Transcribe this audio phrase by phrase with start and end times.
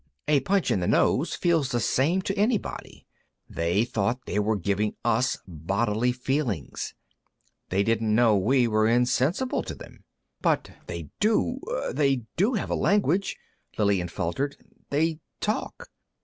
[0.27, 3.05] A punch in the nose feels the same to anybody.
[3.47, 6.95] They thought they were giving us bodily feelings.
[7.69, 10.03] They didn't know we were insensible to them."
[10.41, 11.59] "But they do...
[11.93, 13.37] they do have a language,"
[13.77, 14.55] Lillian faltered.
[14.89, 15.89] "They talk."